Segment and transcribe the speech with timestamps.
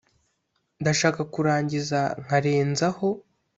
[0.81, 3.07] ndashaka kurangiza nkarenzaho